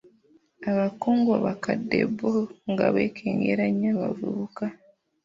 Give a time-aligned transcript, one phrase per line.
[0.71, 2.31] Abakungu abakadde bo
[2.71, 4.65] nga beekengera nnyo abavubuka.